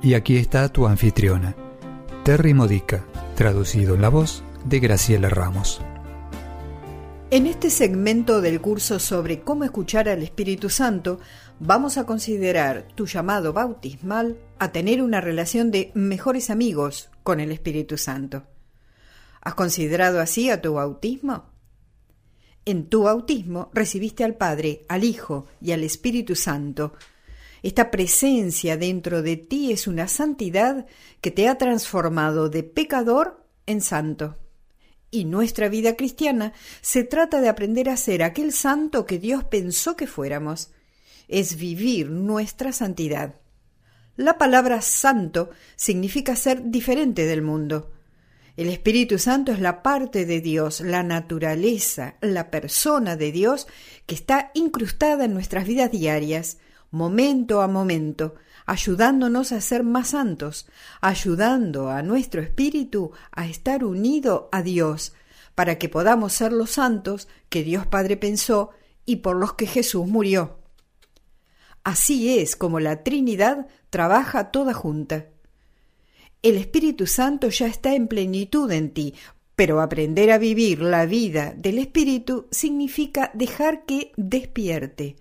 [0.00, 1.56] Y aquí está tu anfitriona,
[2.24, 5.80] Terry Modica, traducido en la voz de Graciela Ramos.
[7.32, 11.18] En este segmento del curso sobre cómo escuchar al Espíritu Santo,
[11.58, 17.50] vamos a considerar tu llamado bautismal a tener una relación de mejores amigos con el
[17.50, 18.44] Espíritu Santo.
[19.40, 21.50] ¿Has considerado así a tu bautismo?
[22.64, 26.92] En tu bautismo recibiste al Padre, al Hijo y al Espíritu Santo,
[27.62, 30.86] esta presencia dentro de ti es una santidad
[31.20, 34.36] que te ha transformado de pecador en santo.
[35.10, 39.96] Y nuestra vida cristiana se trata de aprender a ser aquel santo que Dios pensó
[39.96, 40.70] que fuéramos.
[41.28, 43.36] Es vivir nuestra santidad.
[44.16, 47.92] La palabra santo significa ser diferente del mundo.
[48.56, 53.68] El Espíritu Santo es la parte de Dios, la naturaleza, la persona de Dios
[54.04, 56.58] que está incrustada en nuestras vidas diarias
[56.90, 58.34] momento a momento,
[58.66, 60.66] ayudándonos a ser más santos,
[61.00, 65.14] ayudando a nuestro espíritu a estar unido a Dios,
[65.54, 68.70] para que podamos ser los santos que Dios Padre pensó
[69.04, 70.58] y por los que Jesús murió.
[71.82, 75.26] Así es como la Trinidad trabaja toda junta.
[76.42, 79.14] El Espíritu Santo ya está en plenitud en ti,
[79.56, 85.16] pero aprender a vivir la vida del Espíritu significa dejar que despierte,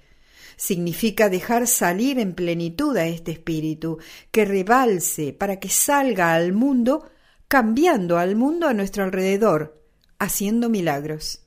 [0.57, 3.99] significa dejar salir en plenitud a este espíritu,
[4.31, 7.09] que rebalse para que salga al mundo,
[7.47, 9.81] cambiando al mundo a nuestro alrededor,
[10.19, 11.43] haciendo milagros.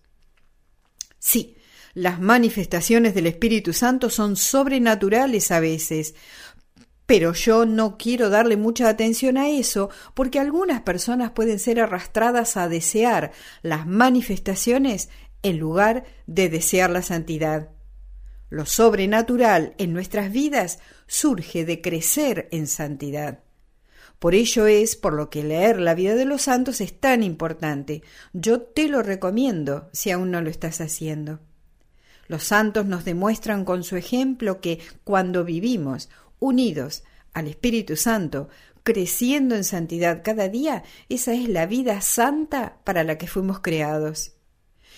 [1.19, 1.57] Sí,
[1.93, 6.15] las manifestaciones del Espíritu Santo son sobrenaturales a veces,
[7.05, 12.57] pero yo no quiero darle mucha atención a eso porque algunas personas pueden ser arrastradas
[12.57, 13.33] a desear
[13.63, 15.09] las manifestaciones
[15.43, 17.71] en lugar de desear la santidad.
[18.51, 23.45] Lo sobrenatural en nuestras vidas surge de crecer en santidad.
[24.19, 28.03] Por ello es por lo que leer la vida de los santos es tan importante.
[28.35, 31.41] Yo te lo recomiendo si aún no lo estás haciendo.
[32.27, 38.49] Los santos nos demuestran con su ejemplo que cuando vivimos unidos al Espíritu Santo,
[38.83, 44.33] creciendo en santidad cada día, esa es la vida santa para la que fuimos creados.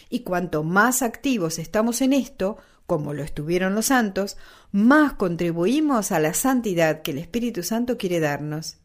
[0.08, 2.56] Y cuanto más activos estamos en esto,
[2.86, 4.36] como lo estuvieron los santos,
[4.70, 8.78] más contribuimos a la santidad que el Espíritu Santo quiere darnos.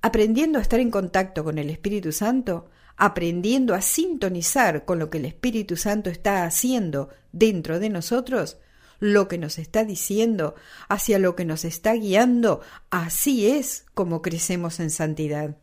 [0.00, 5.18] Aprendiendo a estar en contacto con el Espíritu Santo, aprendiendo a sintonizar con lo que
[5.18, 8.58] el Espíritu Santo está haciendo dentro de nosotros,
[9.00, 10.54] lo que nos está diciendo,
[10.88, 12.60] hacia lo que nos está guiando,
[12.90, 15.56] así es como crecemos en santidad.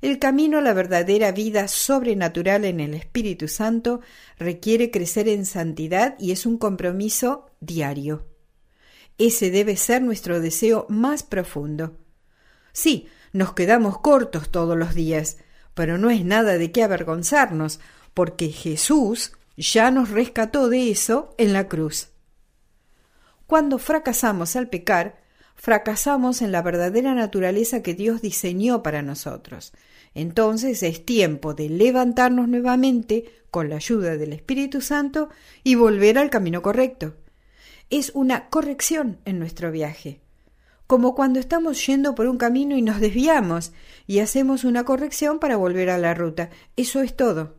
[0.00, 4.00] El camino a la verdadera vida sobrenatural en el Espíritu Santo
[4.38, 8.26] requiere crecer en santidad y es un compromiso diario.
[9.18, 11.98] Ese debe ser nuestro deseo más profundo.
[12.72, 15.36] Sí, nos quedamos cortos todos los días,
[15.74, 17.80] pero no es nada de qué avergonzarnos,
[18.14, 22.08] porque Jesús ya nos rescató de eso en la cruz.
[23.46, 25.20] Cuando fracasamos al pecar,
[25.60, 29.74] fracasamos en la verdadera naturaleza que Dios diseñó para nosotros.
[30.14, 35.28] Entonces es tiempo de levantarnos nuevamente con la ayuda del Espíritu Santo
[35.62, 37.14] y volver al camino correcto.
[37.90, 40.22] Es una corrección en nuestro viaje,
[40.86, 43.72] como cuando estamos yendo por un camino y nos desviamos
[44.06, 46.48] y hacemos una corrección para volver a la ruta.
[46.76, 47.56] Eso es todo.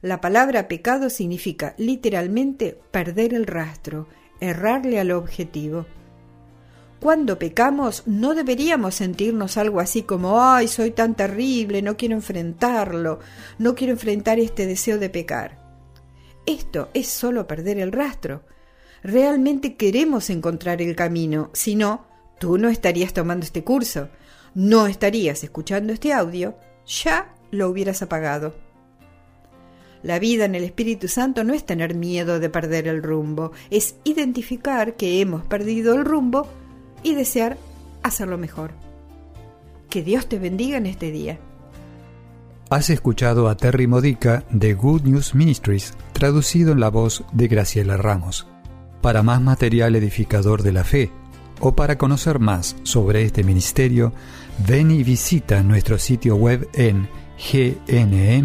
[0.00, 4.08] La palabra pecado significa literalmente perder el rastro,
[4.40, 5.84] errarle al objetivo.
[7.04, 13.18] Cuando pecamos no deberíamos sentirnos algo así como ay, soy tan terrible, no quiero enfrentarlo,
[13.58, 15.58] no quiero enfrentar este deseo de pecar.
[16.46, 18.46] Esto es solo perder el rastro.
[19.02, 22.06] Realmente queremos encontrar el camino, si no,
[22.40, 24.08] tú no estarías tomando este curso,
[24.54, 26.56] no estarías escuchando este audio,
[26.86, 28.54] ya lo hubieras apagado.
[30.02, 33.96] La vida en el Espíritu Santo no es tener miedo de perder el rumbo, es
[34.04, 36.48] identificar que hemos perdido el rumbo
[37.04, 37.56] y desear
[38.02, 38.72] hacerlo mejor.
[39.88, 41.38] Que Dios te bendiga en este día.
[42.70, 47.96] Has escuchado a Terry Modica de Good News Ministries, traducido en la voz de Graciela
[47.96, 48.48] Ramos.
[49.00, 51.12] Para más material edificador de la fe,
[51.60, 54.12] o para conocer más sobre este ministerio,
[54.66, 57.08] ven y visita nuestro sitio web en
[57.38, 58.38] gnm-es.org.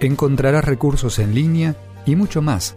[0.00, 2.76] Encontrarás recursos en línea y mucho más